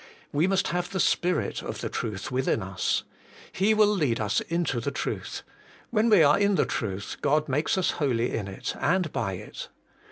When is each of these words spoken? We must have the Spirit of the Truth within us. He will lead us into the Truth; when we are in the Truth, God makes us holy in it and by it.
We 0.31 0.47
must 0.47 0.69
have 0.69 0.89
the 0.89 0.99
Spirit 0.99 1.61
of 1.61 1.81
the 1.81 1.87
Truth 1.87 2.31
within 2.31 2.63
us. 2.63 3.03
He 3.51 3.75
will 3.75 3.85
lead 3.85 4.19
us 4.19 4.41
into 4.49 4.79
the 4.79 4.89
Truth; 4.89 5.43
when 5.91 6.09
we 6.09 6.23
are 6.23 6.39
in 6.39 6.55
the 6.55 6.65
Truth, 6.65 7.17
God 7.21 7.47
makes 7.47 7.77
us 7.77 7.91
holy 7.91 8.31
in 8.33 8.47
it 8.47 8.75
and 8.81 9.11
by 9.13 9.33
it. 9.33 9.69